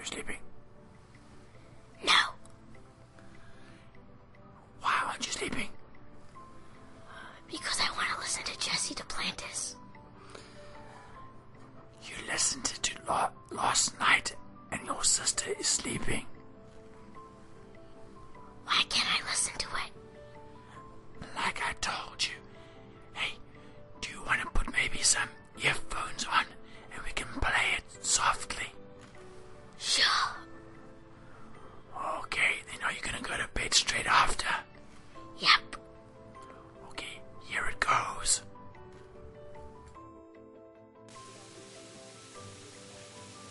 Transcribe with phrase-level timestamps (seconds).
[0.00, 0.49] you sleeping?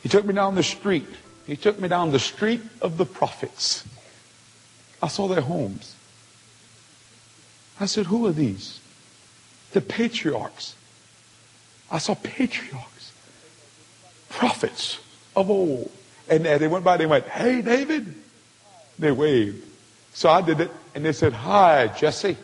[0.09, 1.05] He took me down the street.
[1.45, 3.87] He took me down the street of the prophets.
[5.03, 5.95] I saw their homes.
[7.79, 8.79] I said, Who are these?
[9.73, 10.73] The patriarchs.
[11.91, 13.13] I saw patriarchs,
[14.29, 14.99] prophets
[15.35, 15.91] of old.
[16.27, 18.15] And as they went by, they went, Hey, David.
[18.97, 19.63] They waved.
[20.15, 22.35] So I did it, and they said, Hi, Jesse.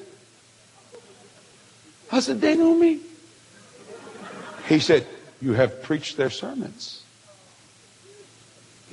[2.11, 2.99] I said, They know me.
[4.69, 5.07] He said,
[5.41, 7.01] You have preached their sermons.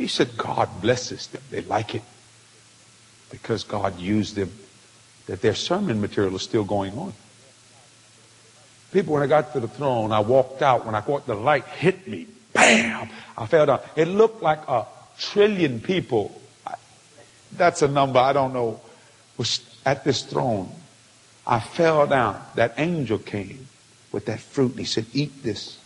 [0.03, 1.41] He said, God blesses them.
[1.53, 2.03] They like it
[3.31, 4.51] because God used them,
[5.27, 7.13] that their sermon material is still going on.
[8.91, 10.85] People, when I got to the throne, I walked out.
[10.85, 12.27] When I caught the light hit me.
[12.53, 13.11] Bam!
[13.39, 13.79] I fell down.
[13.95, 14.87] It looked like a
[15.21, 16.37] trillion people.
[17.53, 18.81] That's a number I don't know.
[19.37, 20.69] Was at this throne.
[21.47, 22.43] I fell down.
[22.57, 23.69] That angel came
[24.11, 25.79] with that fruit and he said, Eat this.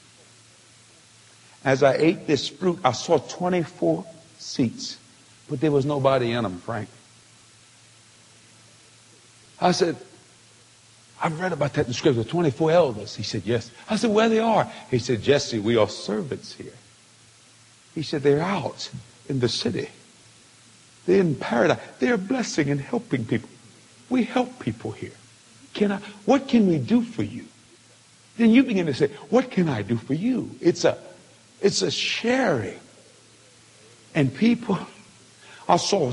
[1.66, 4.04] As I ate this fruit, I saw 24
[4.38, 4.98] seats,
[5.50, 6.88] but there was nobody in them, Frank.
[9.60, 9.96] I said,
[11.20, 13.16] I've read about that in the scripture, 24 elders.
[13.16, 13.72] He said, yes.
[13.90, 14.70] I said, where they are?
[14.92, 16.72] He said, Jesse, we are servants here.
[17.96, 18.88] He said, they're out
[19.28, 19.88] in the city.
[21.04, 21.80] They're in paradise.
[21.98, 23.48] They're blessing and helping people.
[24.08, 25.14] We help people here.
[25.74, 25.96] Can I,
[26.26, 27.46] what can we do for you?
[28.36, 30.50] Then you begin to say, what can I do for you?
[30.60, 30.96] It's a,
[31.60, 32.78] it's a sharing.
[34.14, 34.78] And people,
[35.68, 36.12] I saw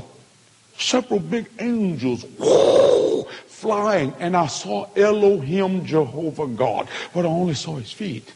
[0.76, 7.76] several big angels whoa, flying, and I saw Elohim Jehovah God, but I only saw
[7.76, 8.30] his feet.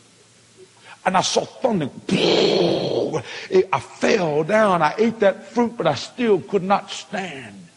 [1.04, 1.88] And I saw thunder.
[2.08, 4.82] It- I fell down.
[4.82, 7.68] I ate that fruit, but I still could not stand.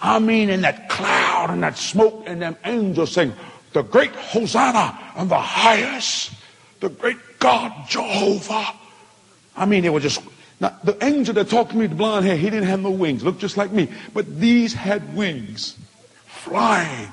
[0.00, 3.34] I mean, in that cloud and that smoke and them angels saying,
[3.72, 6.32] the great Hosanna and the highest,
[6.80, 8.72] the great God Jehovah.
[9.56, 10.22] I mean, they were just,
[10.60, 13.24] now, the angel that talked to me the blonde hair, he didn't have no wings,
[13.24, 15.76] looked just like me, but these had wings,
[16.26, 17.10] flying.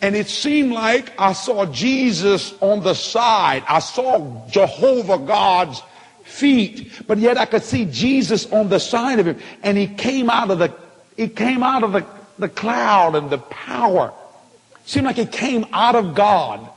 [0.00, 3.64] And it seemed like I saw Jesus on the side.
[3.68, 5.82] I saw Jehovah God's
[6.22, 9.38] feet, but yet I could see Jesus on the side of him.
[9.62, 10.72] And he came out of the,
[11.16, 12.06] he came out of the,
[12.38, 14.12] the cloud and the power.
[14.86, 16.70] Seemed like it came out of God.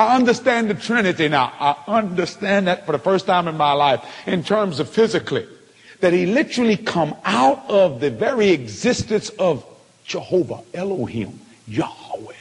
[0.00, 1.52] I understand the Trinity now.
[1.60, 5.46] I understand that for the first time in my life in terms of physically.
[6.00, 9.62] That he literally come out of the very existence of
[10.04, 11.38] Jehovah, Elohim,
[11.68, 12.32] Yahweh.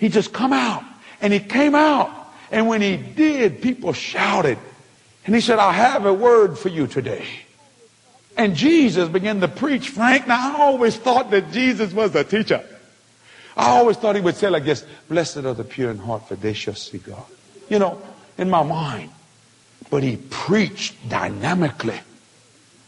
[0.00, 0.82] He just come out.
[1.20, 2.10] And he came out.
[2.50, 4.58] And when he did, people shouted.
[5.24, 7.24] And he said, I have a word for you today.
[8.36, 10.26] And Jesus began to preach, Frank.
[10.26, 12.66] Now, I always thought that Jesus was a teacher.
[13.56, 16.36] I always thought he would say like this, blessed are the pure in heart, for
[16.36, 17.24] they shall see God.
[17.68, 18.00] You know,
[18.38, 19.10] in my mind.
[19.90, 22.00] But he preached dynamically.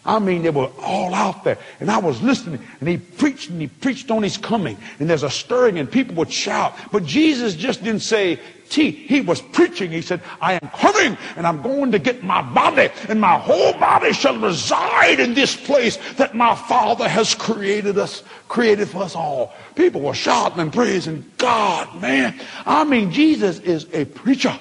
[0.04, 1.58] I mean, they were all out there.
[1.78, 2.60] And I was listening.
[2.80, 4.76] And he preached and he preached on his coming.
[4.98, 6.76] And there's a stirring and people would shout.
[6.90, 8.90] But Jesus just didn't say, T.
[8.90, 9.92] He was preaching.
[9.92, 12.88] He said, I am coming and I'm going to get my body.
[13.08, 18.24] And my whole body shall reside in this place that my Father has created us,
[18.48, 19.52] created for us all.
[19.76, 22.40] People were shouting and praising God, man.
[22.66, 24.58] I mean, Jesus is a preacher.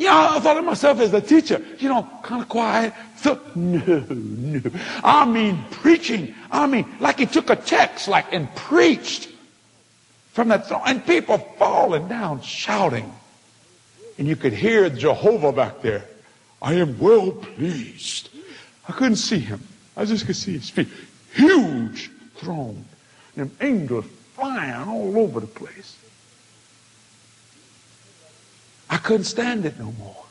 [0.00, 2.94] Yeah, I thought of myself as a teacher, you know, kind of quiet.
[3.16, 4.70] So, no, no.
[5.04, 6.34] I mean, preaching.
[6.50, 9.28] I mean, like he took a text, like, and preached
[10.32, 13.12] from that throne, and people falling down shouting.
[14.16, 16.06] And you could hear Jehovah back there.
[16.62, 18.30] I am well pleased.
[18.88, 19.60] I couldn't see him.
[19.98, 20.88] I just could see his feet.
[21.34, 22.86] Huge throne.
[23.36, 25.98] And them angels flying all over the place.
[29.00, 30.24] I couldn't stand it no more.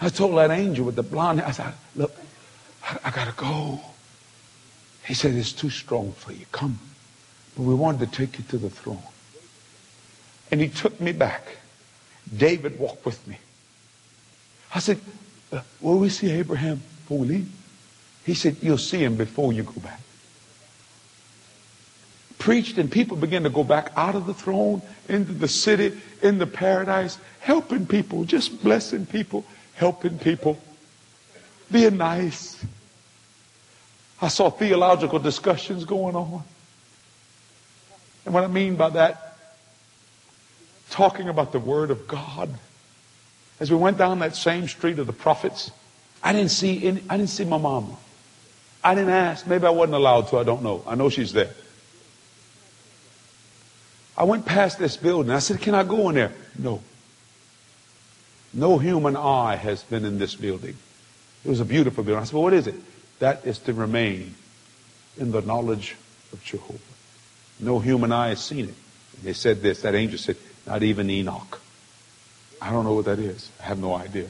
[0.00, 2.16] I told that angel with the blonde hair, I said, look,
[2.82, 3.80] I, I gotta go.
[5.04, 6.46] He said, it's too strong for you.
[6.50, 6.78] Come.
[7.54, 9.02] But we wanted to take you to the throne.
[10.50, 11.58] And he took me back.
[12.34, 13.36] David walked with me.
[14.74, 15.00] I said,
[15.52, 16.80] uh, will we see Abraham?
[17.02, 17.52] before we leave.
[18.24, 20.00] He said, you'll see him before you go back.
[22.48, 26.38] Preached and people began to go back out of the throne into the city, in
[26.38, 30.58] the paradise, helping people, just blessing people, helping people,
[31.70, 32.64] being nice.
[34.22, 36.42] I saw theological discussions going on.
[38.24, 39.36] And what I mean by that,
[40.88, 42.48] talking about the Word of God.
[43.60, 45.70] As we went down that same street of the prophets,
[46.24, 47.94] I didn't see any, I didn't see my mama.
[48.82, 49.46] I didn't ask.
[49.46, 50.38] Maybe I wasn't allowed to.
[50.38, 50.82] I don't know.
[50.86, 51.50] I know she's there.
[54.18, 55.30] I went past this building.
[55.30, 56.32] I said, Can I go in there?
[56.58, 56.82] No.
[58.52, 60.76] No human eye has been in this building.
[61.44, 62.20] It was a beautiful building.
[62.20, 62.74] I said, well, What is it?
[63.20, 64.34] That is to remain
[65.18, 65.94] in the knowledge
[66.32, 66.78] of Jehovah.
[67.60, 68.74] No human eye has seen it.
[69.16, 69.82] And they said this.
[69.82, 70.36] That angel said,
[70.66, 71.60] Not even Enoch.
[72.60, 73.48] I don't know what that is.
[73.60, 74.28] I have no idea.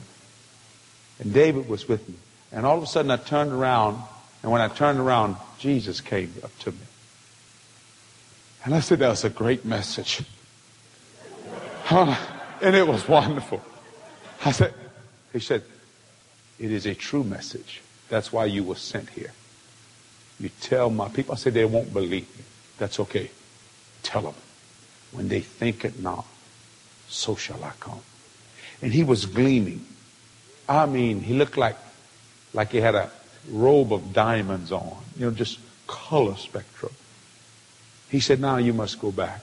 [1.17, 2.15] And David was with me.
[2.51, 4.03] And all of a sudden I turned around,
[4.43, 6.77] and when I turned around, Jesus came up to me.
[8.63, 10.21] And I said, that was a great message.
[11.91, 13.61] and it was wonderful.
[14.45, 14.73] I said,
[15.33, 15.63] he said,
[16.59, 17.81] it is a true message.
[18.09, 19.31] That's why you were sent here.
[20.39, 22.43] You tell my people, I said, they won't believe me.
[22.77, 23.29] That's okay.
[24.03, 24.35] Tell them.
[25.11, 26.25] When they think it not,
[27.07, 28.01] so shall I come.
[28.81, 29.85] And he was gleaming.
[30.67, 31.75] I mean, he looked like,
[32.53, 33.09] like he had a
[33.49, 36.93] robe of diamonds on, you know, just color spectrum.
[38.09, 39.41] He said, now you must go back.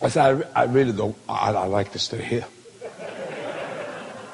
[0.00, 2.46] I said, I, I really don't, I, I like to stay here.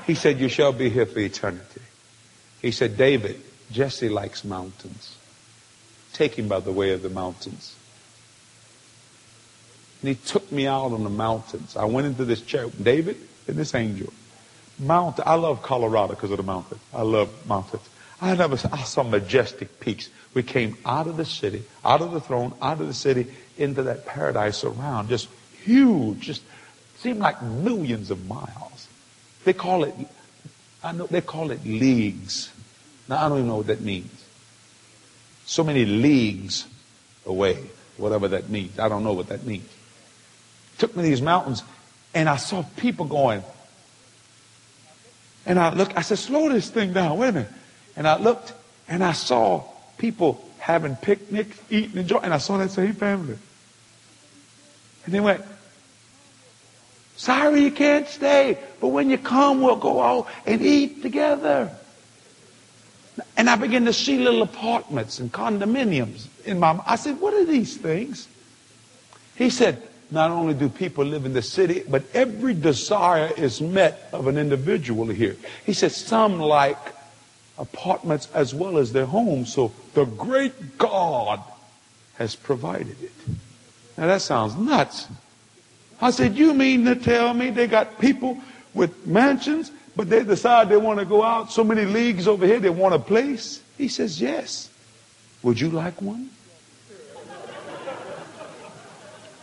[0.06, 1.80] He said, you shall be here for eternity.
[2.60, 3.40] He said, David,
[3.70, 5.16] Jesse likes mountains.
[6.12, 7.76] Take him by the way of the mountains.
[10.00, 11.76] And he took me out on the mountains.
[11.76, 13.16] I went into this chair, David
[13.46, 14.12] and this angel.
[14.78, 15.24] Mountain.
[15.26, 16.80] I love Colorado because of the mountain.
[16.92, 17.88] I love mountains.
[18.20, 20.10] I never I saw majestic peaks.
[20.34, 23.26] We came out of the city, out of the throne, out of the city,
[23.56, 25.08] into that paradise around.
[25.08, 25.28] Just
[25.62, 26.20] huge.
[26.20, 26.42] Just
[26.98, 28.88] seemed like millions of miles.
[29.44, 29.94] They call it,
[30.84, 32.52] I know they call it leagues.
[33.08, 34.24] Now I don't even know what that means.
[35.46, 36.66] So many leagues
[37.26, 37.58] away,
[37.96, 38.78] whatever that means.
[38.78, 39.68] I don't know what that means.
[40.78, 41.62] Took me to these mountains
[42.14, 43.42] and I saw people going.
[45.46, 47.50] And I looked, I said, slow this thing down, wait a minute.
[47.96, 48.52] And I looked
[48.88, 49.64] and I saw
[49.98, 53.38] people having picnics, eating, enjoying, and I saw that same family.
[55.04, 55.42] And they went,
[57.16, 61.70] sorry you can't stay, but when you come, we'll go out and eat together.
[63.36, 67.44] And I began to see little apartments and condominiums in my, I said, what are
[67.44, 68.28] these things?
[69.36, 74.08] He said, not only do people live in the city, but every desire is met
[74.12, 75.36] of an individual here.
[75.64, 76.78] He said, some like
[77.60, 79.52] apartments as well as their homes.
[79.52, 81.40] So the great God
[82.14, 83.12] has provided it.
[83.96, 85.06] Now that sounds nuts.
[86.00, 88.38] I said, you mean to tell me they got people
[88.72, 92.58] with mansions, but they decide they want to go out so many leagues over here,
[92.58, 93.62] they want a place?
[93.76, 94.70] He says, yes.
[95.42, 96.30] Would you like one?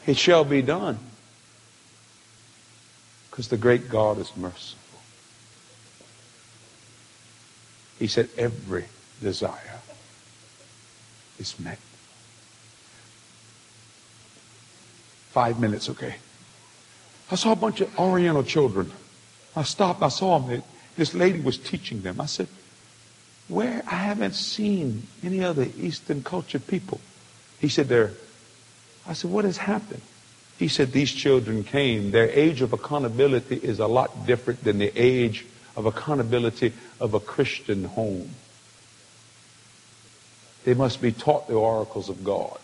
[0.07, 0.97] It shall be done.
[3.29, 4.86] Because the great God is merciful.
[7.99, 8.85] He said, every
[9.21, 9.79] desire
[11.39, 11.79] is met.
[15.31, 16.15] Five minutes, okay.
[17.31, 18.91] I saw a bunch of Oriental children.
[19.55, 20.63] I stopped, I saw them.
[20.95, 22.21] This lady was teaching them.
[22.21, 22.47] I said,
[23.47, 23.83] where?
[23.87, 26.99] I haven't seen any other Eastern cultured people.
[27.59, 28.11] He said, they're,
[29.07, 30.01] I said, what has happened?
[30.57, 32.11] He said, these children came.
[32.11, 35.45] Their age of accountability is a lot different than the age
[35.77, 38.31] of accountability of a Christian home.
[40.65, 42.57] They must be taught the oracles of God.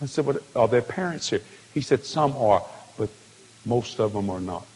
[0.00, 1.42] I said, what, are their parents here?
[1.74, 2.64] He said, some are,
[2.96, 3.10] but
[3.66, 4.66] most of them are not.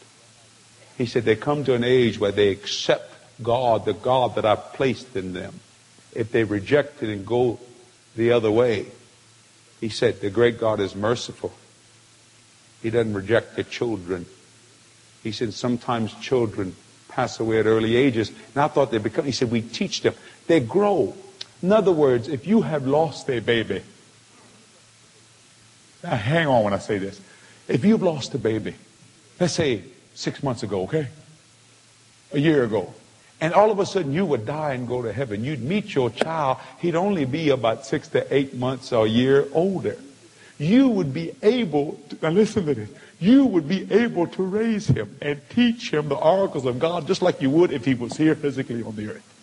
[0.97, 4.73] He said, they come to an age where they accept God, the God that I've
[4.73, 5.59] placed in them.
[6.13, 7.59] If they reject it and go
[8.15, 8.87] the other way,
[9.79, 11.53] he said, the great God is merciful.
[12.83, 14.25] He doesn't reject the children.
[15.23, 16.75] He said, sometimes children
[17.17, 18.29] pass away at early ages.
[18.29, 20.13] And I thought they become, he said, we teach them.
[20.45, 21.15] They grow.
[21.63, 23.81] In other words, if you have lost a baby,
[26.03, 27.19] now hang on when I say this.
[27.67, 28.75] If you've lost a baby,
[29.39, 29.81] let's say
[30.13, 31.07] six months ago, okay?
[32.33, 32.93] A year ago.
[33.41, 35.43] And all of a sudden you would die and go to heaven.
[35.43, 36.57] You'd meet your child.
[36.77, 39.97] He'd only be about six to eight months or a year older.
[40.59, 44.87] you would be able, to, now listen to this, you would be able to raise
[44.87, 48.15] him and teach him the oracles of God just like you would if he was
[48.15, 49.33] here physically on the earth.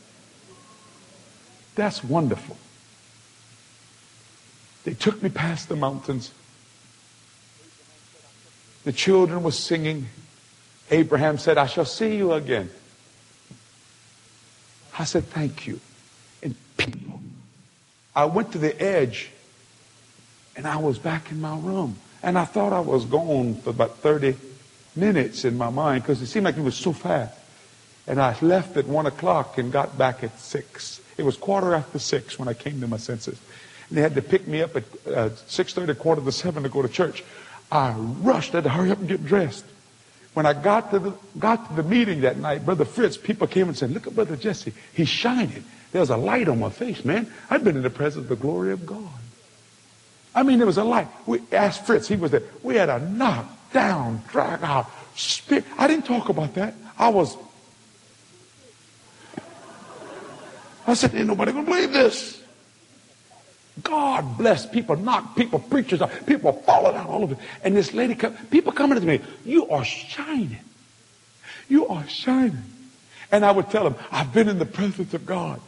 [1.75, 2.57] That's wonderful.
[4.85, 6.31] They took me past the mountains.
[8.85, 10.07] The children were singing.
[10.91, 12.71] Abraham said, I shall see you again.
[14.97, 15.81] I said, thank you.
[16.43, 17.21] And people,
[18.15, 19.31] I went to the edge
[20.55, 21.97] and I was back in my room.
[22.25, 24.35] And I thought I was gone for about 30
[24.97, 27.39] minutes in my mind because it seemed like it was so fast.
[28.07, 31.03] And I left at 1 o'clock and got back at 6.
[31.19, 33.39] It was quarter after 6 when I came to my senses.
[33.91, 36.81] And they had to pick me up at uh, 6.30, quarter to 7 to go
[36.81, 37.23] to church.
[37.71, 38.55] I rushed.
[38.55, 39.67] I had to hurry up and get dressed.
[40.33, 43.69] When I got to the, got to the meeting that night, Brother Fritz, people came
[43.69, 44.73] and said, look at Brother Jesse.
[44.95, 45.63] He's shining.
[45.93, 47.31] There's a light on my face, man.
[47.51, 49.11] I've been in the presence of the glory of God.
[50.35, 51.09] I mean, it was a light.
[51.27, 52.09] We asked Fritz.
[52.09, 52.43] He was there.
[52.63, 55.65] We had a knock down, drag out, spirit.
[55.79, 56.75] I didn't talk about that.
[56.99, 57.37] I was.
[60.87, 62.43] I said, ain't nobody gonna believe this.
[63.83, 67.37] God bless people, knock people, preachers, people falling out all over.
[67.65, 70.61] And this lady, come, people coming to me, you are shining.
[71.69, 72.63] You are shining.
[73.33, 75.61] And I would tell them, I've been in the presence of God.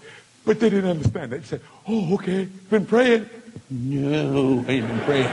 [0.45, 1.33] But they didn't understand.
[1.33, 3.29] They said, oh, okay, been praying.
[3.69, 5.33] No, I been praying.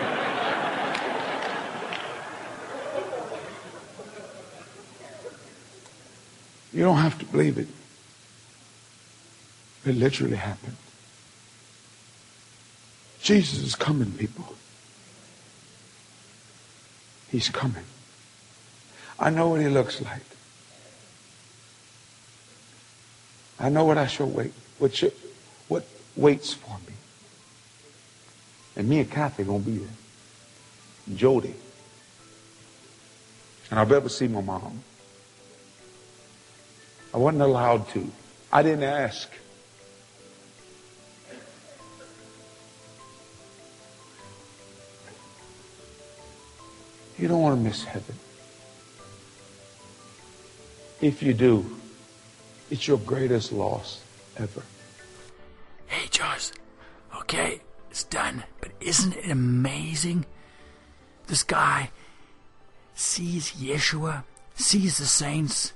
[6.74, 7.68] You don't have to believe it.
[9.86, 10.76] It literally happened.
[13.22, 14.56] Jesus is coming, people.
[17.30, 17.84] He's coming.
[19.20, 20.24] I know what he looks like.
[23.60, 25.14] I know what I shall wait, what, should,
[25.68, 25.86] what
[26.16, 26.94] waits for me.
[28.76, 31.16] And me and Kathy gonna be there.
[31.16, 31.54] Jody.
[33.70, 34.84] And I'll to see my mom.
[37.14, 38.12] I wasn't allowed to.
[38.52, 39.30] I didn't ask.
[47.18, 48.16] You don't want to miss heaven.
[51.00, 51.66] If you do,
[52.72, 54.02] it's your greatest loss
[54.38, 54.64] ever.
[55.88, 56.52] Hey, Josh.
[57.16, 57.62] Okay,
[57.92, 58.44] it's done.
[58.86, 60.26] Isn't it amazing?
[61.28, 61.90] This guy
[62.94, 64.24] sees Yeshua,
[64.56, 65.74] sees the saints.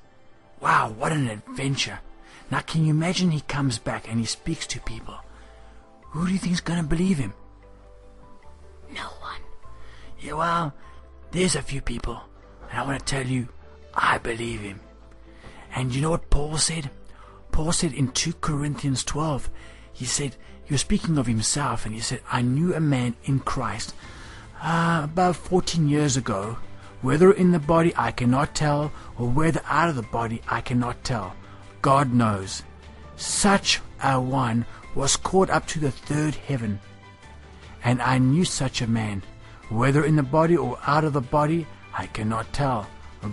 [0.60, 2.00] Wow, what an adventure.
[2.52, 5.16] Now, can you imagine he comes back and he speaks to people?
[6.12, 7.34] Who do you think's going to believe him?
[8.94, 9.42] No one.
[10.20, 10.74] Yeah, well,
[11.32, 12.22] there's a few people,
[12.70, 13.50] and I want to tell you,
[13.94, 14.80] I believe him.
[15.76, 16.90] And you know what Paul said?
[17.52, 19.50] Paul said in 2 Corinthians 12,
[19.98, 20.36] he said,
[20.70, 23.96] was speaking of himself, and he said, I knew a man in Christ
[24.62, 26.60] uh, about 14 years ago,
[27.01, 31.04] whether in the body I cannot tell, or whether out of the body I cannot
[31.04, 31.36] tell.
[31.82, 32.62] God knows.
[33.16, 36.80] Such a one was caught up to the third heaven.
[37.84, 39.24] And I knew such a man,
[39.70, 42.86] whether in the body or out of the body, I cannot tell.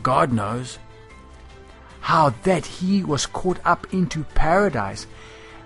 [0.03, 0.79] God knows.
[2.01, 5.07] How that he was caught up into paradise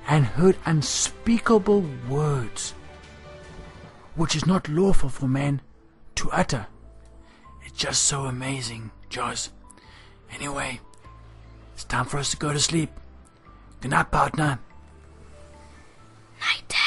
[0.08, 2.72] and heard unspeakable words,
[4.16, 5.60] which is not lawful for man
[6.14, 6.66] to utter.
[7.64, 9.50] It's just so amazing, Jaws.
[10.32, 10.80] Anyway,
[11.74, 12.90] it's time for us to go to sleep.
[13.80, 14.58] Good night, partner.
[16.40, 16.77] Night.